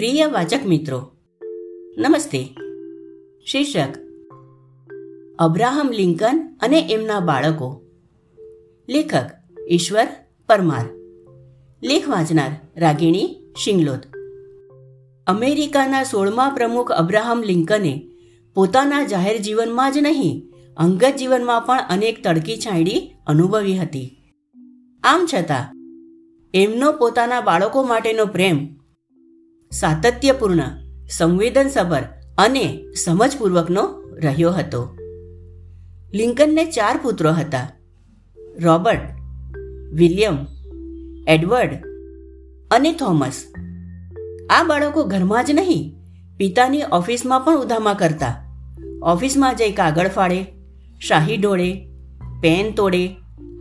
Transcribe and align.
પ્રિય 0.00 0.26
વાચક 0.26 0.66
મિત્રો, 0.66 1.10
નમસ્તે. 1.98 2.56
શીર્ષક, 3.46 3.88
અબ્રાહમ 5.38 5.90
લિંકન 5.92 6.58
અને 6.60 6.88
એમના 6.90 7.20
બાળકો. 7.20 7.82
લેખક, 8.88 9.30
ઈશ્વર 9.70 10.08
પરમાર. 10.48 10.84
લેખ 11.82 12.08
વાંચનાર, 12.08 12.50
રાગિણી 12.76 13.36
શિંગલોદ 13.64 13.98
અમેરિકાના 15.26 16.02
સોળમા 16.02 16.52
પ્રમુખ 16.54 16.92
અબ્રાહમ 16.92 17.42
લિંકને 17.42 18.08
પોતાના 18.54 19.04
જાહેર 19.04 19.36
જીવનમાં 19.36 19.92
જ 19.92 19.98
નહીં, 19.98 20.52
અંગત 20.76 21.14
જીવનમાં 21.18 21.62
પણ 21.62 21.80
અનેક 21.90 22.24
તડકી 22.24 22.56
છાંયડી 22.56 23.12
અનુભવી 23.26 23.78
હતી. 23.78 24.16
આમ 25.02 25.26
છતાં, 25.34 25.76
એમનો 26.54 26.92
પોતાના 26.92 27.40
બાળકો 27.40 27.82
માટેનો 27.82 28.26
પ્રેમ 28.26 28.79
સાતત્યપૂર્ણ, 29.72 30.62
સંવેદનસભર 31.10 32.02
અને 32.38 32.84
સમજપૂર્વકનો 33.04 34.02
રહ્યો 34.22 34.50
હતો. 34.50 34.96
લિંકનને 36.14 36.64
ચાર 36.64 37.00
પુત્રો 37.02 37.32
હતા. 37.32 37.70
રોબર્ટ, 38.62 39.00
વિલિયમ, 39.92 40.38
એડવર્ડ 41.28 41.74
અને 42.70 42.92
થોમસ. 42.92 43.44
આ 44.50 44.64
બાળકો 44.64 45.04
ઘરમાં 45.04 45.44
જ 45.44 45.50
નહીં, 45.50 45.94
પિતાની 46.36 46.82
ઓફિસમાં 46.92 47.40
પણ 47.40 47.60
ઉધામા 47.60 47.94
કરતા. 47.94 48.54
ઓફિસમાં 49.02 49.56
જઈ 49.56 49.72
કાગળ 49.72 50.08
ફાડે, 50.08 50.46
શાહી 51.00 51.36
ઢોળે, 51.36 51.72
પેન 52.40 52.72
તોડે. 52.72 53.08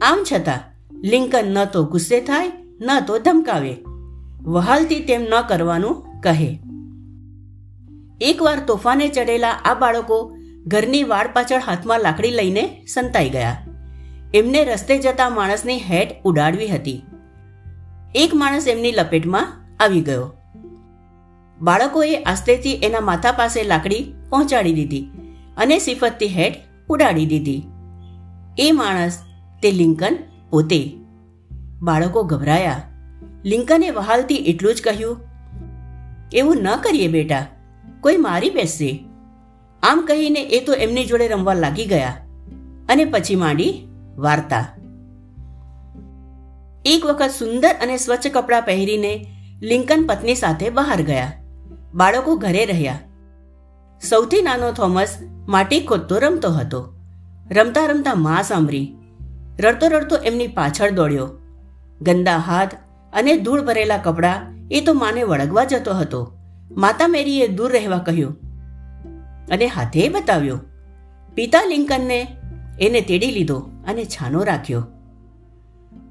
આમ 0.02 0.24
છતાં, 0.32 0.90
લિંકન 1.04 1.48
ન 1.48 1.66
તો 1.66 1.86
ગુસ્સે 1.86 2.22
થાય, 2.22 2.52
ન 2.82 3.00
તો 3.08 3.20
ધમકાવે. 3.20 3.76
વહાલથી 4.44 5.00
તેમ 5.00 5.22
ન 5.22 5.42
કરવાનું 5.48 6.22
કહે. 6.22 6.60
એકવાર 8.22 8.60
તોફાને 8.68 9.08
ચડેલા 9.08 9.52
આ 9.52 9.74
બાળકો 9.74 10.36
ઘરની 10.68 11.04
વાડ 11.04 11.28
પાછળ 11.34 11.60
હાથમાં 11.60 12.00
લાકડી 12.00 12.32
લઈને 12.32 12.86
સંતાઈ 12.94 13.30
ગયા. 13.30 13.66
એમને 14.34 14.64
રસ્તે 14.64 14.98
જતા 14.98 15.30
માણસની 15.30 15.80
હેટ 15.80 16.24
ઉડાડવી 16.24 16.68
હતી. 16.68 17.04
એક 18.16 18.34
માણસ 18.34 18.68
એમની 18.68 18.92
લપેટમાં 18.92 19.54
આવી 19.80 20.02
ગયો. 20.02 20.34
બાળકોએ 21.62 22.24
આસ્તેથી 22.24 22.72
એના 22.72 23.00
માથા 23.00 23.32
પાસે 23.32 23.64
લાકડી 23.64 24.14
પહોંચાડી 24.30 24.74
દીધી 24.74 25.10
અને 25.58 25.80
સિફતથી 25.80 26.28
હેટ 26.28 26.54
ઉડાડી 26.90 27.26
દીધી. 27.26 27.64
એ 28.60 28.72
માણસ 28.72 29.20
તે 29.62 29.72
લિંકન 29.72 30.18
પોતે. 30.50 30.94
બાળકો 31.82 32.24
ગભરાયા. 32.24 32.89
લિંકને 33.46 33.90
વહાલથી 33.90 34.36
એટલું 34.36 34.76
જ 34.76 34.82
કહ્યું. 34.82 35.18
એવું 36.34 36.58
ન 36.58 36.76
કરીએ 36.76 37.08
બેટા, 37.08 37.46
કોઈ 38.02 38.18
મારી 38.18 38.50
બેસશે. 38.50 39.06
આમ 39.84 40.06
કહીને 40.08 40.40
એ 40.40 40.66
તો 40.66 40.74
એમની 40.74 41.06
જોડે 41.06 41.28
રમવા 41.28 41.54
લાગી 41.54 41.86
ગયા 41.86 42.16
અને 42.90 43.06
પછી 43.06 43.36
માંડી 43.36 43.88
વાર્તા. 44.16 44.66
એક 46.86 47.06
વખત 47.06 47.30
સુંદર 47.40 47.76
અને 47.82 47.98
સ્વચ્છ 47.98 48.28
કપડાં 48.28 48.62
પહેરીને 48.62 49.26
લિંકન 49.62 50.06
પત્ની 50.10 50.36
સાથે 50.36 50.70
બહાર 50.70 51.02
ગયા. 51.02 51.34
બાળકો 51.94 52.36
ઘરે 52.36 52.66
રહ્યા. 52.66 53.00
સૌથી 54.10 54.42
નાનો 54.42 54.72
થોમસ 54.72 55.18
માટી 55.48 55.80
ખોદતો 55.80 56.18
રમતો 56.18 56.50
હતો. 56.50 56.94
રમતા 57.52 57.86
રમતા 57.86 58.14
માં 58.14 58.44
સાંભળી 58.44 58.94
રડતો 59.60 59.88
રડતો 59.88 60.16
એમની 60.16 60.48
પાછળ 60.48 60.90
દોડ્યો. 60.90 61.30
ગંદા 62.02 62.38
હાથ 62.38 62.70
અને 63.14 63.38
ધૂળ 63.38 63.62
ભરેલા 63.62 63.98
કપડાં 63.98 64.68
એ 64.72 64.82
તો 64.82 64.94
માને 64.94 65.24
વળગવા 65.24 65.64
જતો 65.64 65.94
હતો. 65.94 66.38
માતા 66.72 67.08
મેરીએ 67.08 67.48
દૂર 67.48 67.72
રહેવા 67.72 67.98
કહ્યું 67.98 68.38
અને 69.52 69.66
હાથે 69.66 70.10
બતાવ્યો. 70.10 70.60
પિતા 71.36 71.66
લિંકનને 71.66 72.20
એને 72.82 73.02
તેડી 73.02 73.32
લીધો 73.32 73.60
અને 73.88 74.06
છાનો 74.06 74.44
રાખ્યો. 74.44 74.84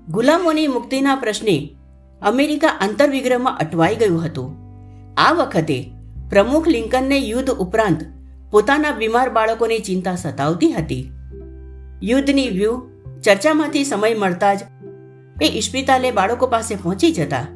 ગુલામોની 0.08 0.66
મુક્તિના 0.66 1.16
પ્રશ્ને 1.16 1.76
અમેરિકા 2.22 2.68
આંતરવિગ્રહમાં 2.68 3.58
અટવાઈ 3.58 3.96
ગયું 3.96 4.24
હતું. 4.24 4.56
આ 5.16 5.32
વખતે 5.32 5.78
પ્રમુખ 6.30 6.68
લિંકનને 6.68 7.18
યુદ્ધ 7.18 7.50
ઉપરાંત 7.50 8.04
પોતાના 8.50 8.90
બીમાર 8.90 9.30
બાળકોની 9.30 9.78
ચિંતા 9.78 10.16
સતાવતી 10.16 10.72
હતી. 10.72 11.10
યુદ્ધની 12.02 12.48
વ્યૂહ 12.48 12.82
ચર્ચામાંથી 13.20 13.84
સમય 13.84 14.14
મળતા 14.14 14.54
જ 14.54 14.58
એ 15.42 15.46
ઇસ્પિતાલે 15.48 16.10
બાળકો 16.10 16.46
પાસે 16.46 16.74
પહોંચી 16.74 17.12
જતા. 17.12 17.46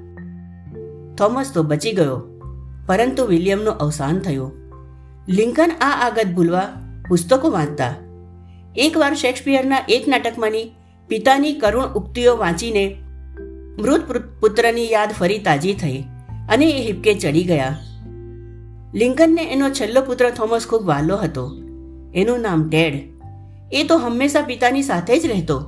થોમસ 1.19 1.53
તો 1.54 1.62
બચી 1.62 1.93
ગયો, 1.93 2.20
પરંતુ 2.87 3.26
વિલિયમનું 3.26 3.75
અવસાન 3.75 4.19
થયું. 4.19 4.53
લિંકન 5.28 5.70
આ 5.81 5.91
આગત 6.06 6.26
ભૂલવા 6.26 6.69
પુસ્તકો 7.09 7.50
વાંચતા. 7.50 7.94
એકવાર 8.76 9.15
શેક્સપિયરના 9.15 9.84
એક 9.88 10.09
નાટકમાંની 10.09 10.70
પિતાની 11.09 11.53
કરુણ 11.53 11.84
ઉક્તિઓ 11.84 12.37
વાંચીને 12.37 12.84
મૃત 13.81 14.03
પુત્રની 14.41 14.91
યાદ 14.93 15.10
ફરી 15.10 15.38
તાજી 15.38 15.75
થઈ 15.75 15.99
અને 16.49 16.70
એ 16.70 16.87
હિપકે 16.87 17.14
ચડી 17.14 17.44
ગયા. 17.44 17.76
લિંકનને 18.94 19.43
એનો 19.43 19.70
છેલ્લો 19.70 20.00
પુત્ર 20.00 20.31
થોમસ 20.31 20.66
ખૂબ 20.66 20.87
વાલો 20.87 21.16
હતો. 21.16 21.50
એનું 22.14 22.41
નામ 22.41 22.69
ટેડ. 22.69 22.94
એ 23.72 23.84
તો 23.84 23.99
હંમેશા 23.99 24.43
પિતાની 24.43 24.82
સાથે 24.82 25.19
જ 25.19 25.26
રહેતો. 25.26 25.59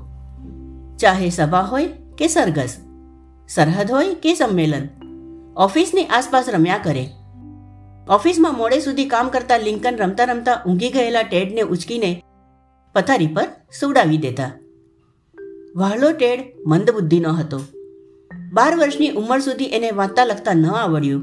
ચાહે 0.98 1.30
સભા 1.30 1.60
હોય 1.60 1.88
કે 2.18 2.28
સરઘસ? 2.28 2.76
સરહદ 3.48 3.90
હોય 3.90 4.14
કે 4.14 4.34
સંમેલન? 4.34 4.88
ઓફિસની 5.56 6.04
આસપાસ 6.04 6.48
રમ્યા 6.48 6.78
કરે. 6.78 7.08
ઓફિસમાં 8.08 8.56
મોડે 8.56 8.80
સુધી 8.80 9.04
કામ 9.04 9.28
કરતા 9.28 9.56
લિંકન 9.56 9.96
રમતા 9.96 10.24
રમતા 10.24 10.62
ઊંઘી 10.66 10.90
ગયેલા 10.90 11.22
ટેડને 11.22 11.60
ઉચકીને 11.60 12.22
પથારી 12.94 13.26
પર 13.26 13.48
સુવડાવી 13.80 14.18
દેતા. 14.18 14.52
વહાલો 15.76 16.10
ટેડ 16.10 16.40
મંદબુદ્ધિનો 16.66 17.32
હતો. 17.32 17.60
બાર 18.52 18.76
વર્ષની 18.76 19.10
ઉંમર 19.10 19.40
સુધી 19.40 19.64
એને 19.64 19.90
વાંચતા 19.90 20.24
લખતા 20.24 20.54
ન 20.54 20.66
આવડ્યું. 20.66 21.22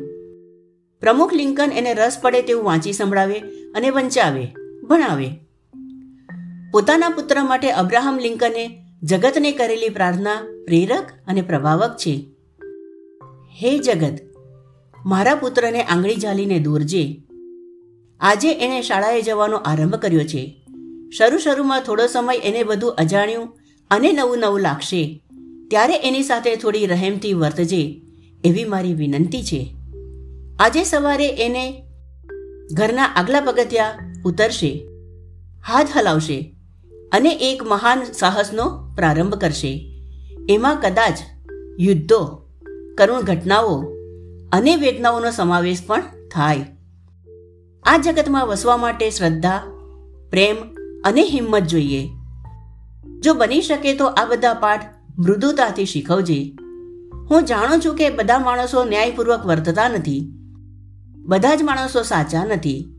પ્રમુખ 1.02 1.34
લિંકન 1.34 1.72
એને 1.72 1.94
રસ 1.94 2.18
પડે 2.22 2.42
તેવું 2.42 2.64
વાંચી 2.64 2.94
સંભળાવે 2.94 3.40
અને 3.76 3.90
વંચાવે, 3.90 4.48
ભણાવે. 4.84 5.30
પોતાના 6.72 7.10
પુત્ર 7.10 7.44
માટે 7.44 7.72
અબ્રાહમ 7.72 8.20
લિંકને 8.20 8.81
જગતને 9.04 9.52
કરેલી 9.52 9.90
પ્રાર્થના 9.90 10.36
પ્રેરક 10.66 11.06
અને 11.28 11.42
પ્રભાવક 11.42 11.98
છે. 11.98 12.26
હે 13.64 13.80
જગત, 13.80 14.18
મારા 15.06 15.36
પુત્રને 15.36 15.84
આંગળી 15.84 16.16
ઝાલીને 16.16 16.60
દોરજે. 16.60 17.24
આજે 18.20 18.52
એણે 18.52 18.82
શાળાએ 18.82 19.22
જવાનો 19.22 19.58
આરંભ 19.58 19.96
કર્યો 19.96 20.20
છે. 20.20 20.66
શરૂ 21.18 21.38
શરૂમાં 21.38 21.82
થોડો 21.82 22.08
સમય 22.08 22.38
એને 22.38 22.64
બધું 22.64 22.92
અજાણ્યું 22.92 23.58
અને 23.92 24.12
નવું 24.12 24.40
નવું 24.40 24.60
લાગશે. 24.60 25.24
ત્યારે 25.70 25.94
એની 25.94 26.24
સાથે 26.24 26.56
થોડી 26.56 26.86
રહેમથી 26.86 27.34
વર્તજે 27.34 28.02
એવી 28.44 28.66
મારી 28.66 28.94
વિનંતી 28.94 29.44
છે. 29.44 29.76
આજે 30.60 30.84
સવારે 30.84 31.28
એને 31.28 31.84
ઘરના 32.74 33.04
આગલા 33.04 33.42
પગથિયા 33.42 34.14
ઉતરશે. 34.26 34.88
હાથ 35.68 35.98
હલાવશે 35.98 36.56
અને 37.12 37.30
એક 37.30 37.64
મહાન 37.64 38.04
સાહસનો 38.04 38.91
પ્રારંભ 39.02 39.36
કરશે. 39.36 39.92
એમાં 40.50 40.82
કદાચ 40.82 41.18
યુદ્ધો, 41.80 42.26
કરુણ 42.98 43.22
ઘટનાઓ 43.22 43.82
અને 44.52 44.76
વેદનાઓનો 44.76 45.32
સમાવેશ 45.32 45.84
પણ 45.88 46.04
થાય. 46.34 46.66
આ 47.84 47.98
જગતમાં 47.98 48.48
વસવા 48.48 48.78
માટે 48.78 49.10
શ્રદ્ધા, 49.10 49.62
પ્રેમ 50.30 50.56
અને 51.04 51.24
હિંમત 51.24 51.62
જોઈએ. 51.62 52.10
જો 53.20 53.34
બની 53.34 53.62
શકે 53.62 53.94
તો 53.94 54.06
આ 54.06 54.26
બધા 54.26 54.54
પાઠ 54.54 54.96
મૃદુતાથી 55.20 55.86
શીખવજે. 55.86 56.56
હું 57.30 57.46
જાણું 57.46 57.82
છું 57.86 57.96
કે 57.96 58.10
બધા 58.10 58.40
માણસો 58.40 58.86
ન્યાયપૂર્વક 58.86 59.46
વર્તતા 59.46 59.90
નથી. 59.90 60.32
બધા 61.16 61.56
જ 61.56 61.64
માણસો 61.64 62.04
સાચા 62.04 62.46
નથી. 62.46 62.94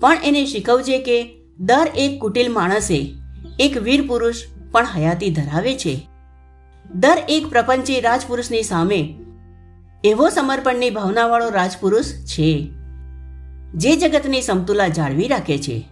પણ 0.00 0.16
એને 0.24 0.46
શીખવજે 0.46 0.98
કે 0.98 1.34
દર 1.58 1.88
એક 1.96 2.20
કુટિલ 2.20 2.52
માણસે 2.52 3.14
એક 3.60 3.76
વીર 3.76 4.06
પુરુષ 4.06 4.34
પણ 4.72 4.86
હયાતી 4.96 5.30
ધરાવે 5.30 5.74
છે. 5.74 6.08
દર 6.94 7.18
એક 7.28 7.46
પ્રપંચી 7.46 8.00
રાજપુરુષની 8.00 8.62
સામે 8.62 9.14
એવો 10.04 10.28
સમર્પણની 10.28 10.90
ભાવનાવાળો 10.90 11.50
રાજપુરુષ 11.50 12.04
છે. 12.04 12.70
જે 13.74 13.96
જગતની 13.96 14.42
સમતુલા 14.42 14.88
જાળવી 14.88 15.28
રાખે 15.28 15.58
છે. 15.58 15.88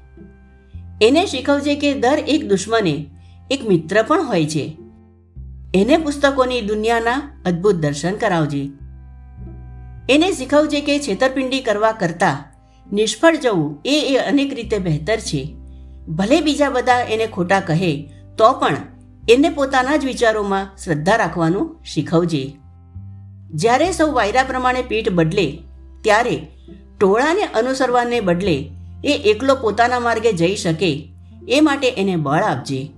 એને 1.02 1.26
શીખવજે 1.26 1.74
કે 1.74 1.94
દર 1.94 2.18
એક 2.28 2.48
દુશ્મને 2.48 3.06
એક 3.50 3.68
મિત્ર 3.68 4.02
પણ 4.02 4.22
હોય 4.22 4.46
છે. 4.46 4.76
એને 5.74 5.96
પુસ્તકોની 5.96 6.60
દુનિયાના 6.60 7.42
અદ્ભુત 7.46 7.74
દર્શન 7.74 8.16
કરાવજે. 8.16 8.70
એને 10.10 10.32
શીખવજે 10.32 10.80
કે 10.80 10.98
છેતરપિંડી 10.98 11.60
કરવા 11.60 11.92
કરતા 11.92 12.52
નિષ્ફળ 12.92 13.36
જવું 13.36 13.80
એ 13.84 14.06
એ 14.08 14.16
અનેક 14.16 14.54
રીતે 14.54 14.78
બહેતર 14.78 15.16
છે. 15.16 15.54
ભલે 16.08 16.40
બીજા 16.40 16.70
બધા 16.70 16.98
એને 17.00 17.26
ખોટા 17.26 17.60
કહે 17.60 18.10
તો 18.40 18.52
પણ 18.52 18.76
એને 19.28 19.48
પોતાના 19.48 19.96
જ 19.96 20.04
વિચારોમાં 20.04 20.70
શ્રદ્ધા 20.84 21.16
રાખવાનું 21.16 21.80
શીખવજે. 21.84 22.56
જ્યારે 23.50 23.92
સૌ 23.92 24.12
વાયરા 24.12 24.42
પ્રમાણે 24.42 24.82
પીઠ 24.82 25.10
બદલે, 25.10 25.58
ત્યારે 26.02 26.46
ટોળાને 27.00 27.42
અનુસરવાને 27.42 28.20
બદલે 28.20 28.70
એ 29.04 29.12
એકલો 29.12 29.54
પોતાના 29.54 30.00
માર્ગે 30.00 30.32
જઈ 30.32 30.56
શકે, 30.56 31.12
એ 31.48 31.60
માટે 31.60 31.90
એને 31.90 32.16
બળ 32.16 32.42
આપજે. 32.42 32.90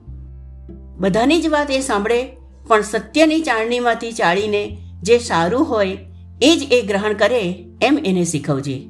બધાની 0.96 1.42
જ 1.42 1.48
વાત 1.48 1.70
એ 1.70 1.80
સાંભળે, 1.80 2.36
પણ 2.68 2.82
સત્યની 2.82 3.40
ચાળણીમાંથી 3.40 4.12
ચાળીને 4.12 4.78
જે 5.02 5.18
સારું 5.18 5.68
હોય, 5.68 5.98
એ 6.42 6.56
જ 6.56 6.72
એ 6.72 6.82
ગ્રહણ 6.82 7.12
કરે 7.12 7.64
એમ 7.82 7.98
એને 8.04 8.24
શીખવજે. 8.24 8.82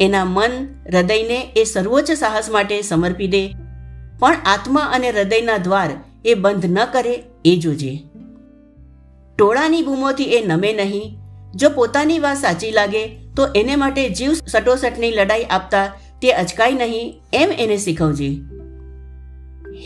એના 0.00 0.24
મન, 0.24 0.50
હૃદયને 0.86 1.52
એ 1.56 1.64
સર્વોચ્ચ 1.64 2.12
સાહસ 2.12 2.50
માટે 2.50 2.82
સમર્પી 2.82 3.26
દે 3.26 3.61
પણ 4.22 4.36
આત્મા 4.46 4.80
અને 4.80 5.10
હૃદયના 5.10 5.56
દ્વાર 5.56 5.90
એ 6.24 6.34
બંધ 6.34 6.66
ન 6.66 6.84
કરે 6.84 7.22
એ 7.44 7.56
જોજે. 7.56 8.02
ટોળાની 9.38 9.82
બૂમોથી 9.82 10.24
એ 10.24 10.46
નમે 10.46 10.72
નહીં. 10.72 11.18
જો 11.54 11.70
પોતાની 11.70 12.18
વાત 12.18 12.36
સાચી 12.36 12.70
લાગે, 12.70 13.06
તો 13.36 13.46
એને 13.54 13.76
માટે 13.76 14.08
જીવ 14.08 14.32
સટોસટની 14.32 15.10
લડાઈ 15.10 15.42
આપતા 15.42 15.86
તે 16.22 16.32
અચકાય 16.32 16.72
નહીં, 16.72 17.22
એમ 17.32 17.52
એને 17.52 17.76
શીખવજે. 17.76 18.28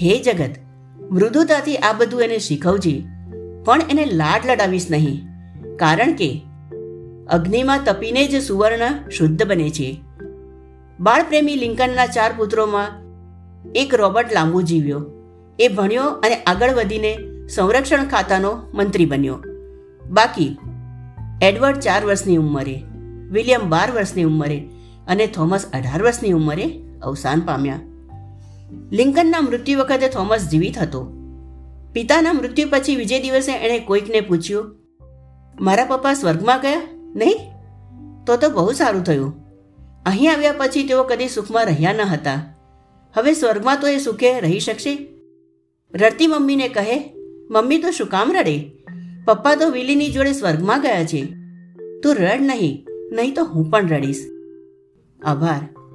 હે 0.03 0.23
જગત, 0.23 0.51
મૃદુતાથી 1.13 1.77
આ 1.77 1.93
બધું 1.93 2.23
એને 2.23 2.39
શીખવજે, 2.39 3.05
પણ 3.65 3.81
એને 3.91 4.05
લાડ 4.05 4.51
લડાવીશ 4.51 4.87
નહીં. 4.91 5.23
કારણ 5.77 6.13
કે, 6.13 6.41
અગ્નિમાં 7.31 7.81
તપીને 7.85 8.27
જ 8.27 8.43
સુવર્ણ 8.43 9.11
શુદ્ધ 9.11 9.43
બને 9.43 9.71
છે. 9.71 10.01
બાળપ્રેમી 11.01 11.55
લિંકનના 11.55 12.07
ચાર 12.07 12.33
પુત્રોમાં 12.37 13.06
એક 13.75 13.95
રોબર્ટ 13.95 14.33
લાંબુ 14.33 14.63
જીવ્યો. 14.63 15.07
એ 15.59 15.69
ભણ્યો 15.69 16.03
અને 16.03 16.35
આગળ 16.35 16.75
વધીને 16.75 17.19
સંરક્ષણ 17.49 18.05
ખાતાનો 18.05 18.57
મંત્રી 18.75 19.07
બન્યો. 19.07 19.39
બાકી, 20.11 20.59
એડવર્ડ 21.43 21.77
ચાર 21.77 22.05
વર્ષની 22.05 22.37
ઉંમરે, 22.37 22.83
વિલિયમ 23.31 23.69
બાર 23.69 23.91
વર્ષની 23.91 24.25
ઉંમરે 24.25 24.69
અને 25.09 25.27
થોમસ 25.27 25.67
અઢાર 25.75 26.03
વર્ષની 26.03 26.33
ઉંમરે 26.33 26.83
અવસાન 27.03 27.41
પામ્યા. 27.41 27.81
લિંકનના 28.93 29.41
મૃત્યુ 29.41 29.79
વખતે 29.79 30.09
થોમસ 30.09 30.49
જીવિત 30.49 30.79
હતો. 30.79 31.13
પિતાના 31.93 32.33
મૃત્યુ 32.33 32.69
પછી 32.71 32.97
વિજય 32.97 33.21
દિવસે 33.21 33.53
એણે 33.53 33.79
કોઈકને 33.79 34.21
પૂછ્યું, 34.21 34.77
મારા 35.61 35.85
પપ્પા 35.85 36.15
સ્વર્ગમાં 36.15 36.61
ગયા? 36.61 36.81
નહીં? 37.17 37.37
તો 38.25 38.37
તો 38.37 38.51
બહુ 38.51 38.73
સારું 38.73 39.05
થયું. 39.05 39.35
અહીં 40.07 40.33
આવ્યા 40.33 40.53
પછી 40.53 40.89
તેઓ 40.89 41.05
કદી 41.05 41.29
સુખમાં 41.29 41.65
રહ્યા 41.65 41.93
ન 41.93 42.01
હતા. 42.01 42.56
હવે 43.17 43.35
સ્વર્ગમાં 43.35 43.81
તો 43.81 43.89
એ 43.89 43.99
સુખે 43.99 44.41
રહી 44.41 44.61
શકશે? 44.61 44.99
રડતી 45.95 46.27
મમ્મીને 46.27 46.69
કહે, 46.69 47.15
મમ્મી, 47.51 47.79
તો 47.79 47.91
શું 47.91 48.07
કામ 48.07 48.33
રડે? 48.33 48.71
પપ્પા 49.25 49.55
તો 49.55 49.71
વિલીની 49.71 50.11
જોડે 50.11 50.33
સ્વર્ગમાં 50.33 50.83
ગયા 50.83 51.05
છે. 51.05 51.25
તું 52.03 52.15
રડ 52.15 52.43
નહીં 52.43 52.87
નહીં 53.13 53.35
તો 53.35 53.45
હું 53.45 53.71
પણ 53.71 53.89
રડીશ. 53.89 54.25
આભાર. 55.23 55.86